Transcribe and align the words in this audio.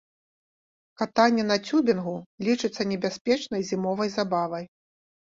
Катанне 1.01 1.43
на 1.51 1.57
цюбінгу 1.69 2.15
лічыцца 2.49 2.81
небяспечнай 2.97 3.61
зімовай 3.73 4.09
забавай. 4.19 4.65